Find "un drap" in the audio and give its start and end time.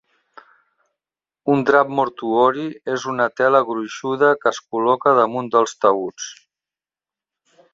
1.55-1.91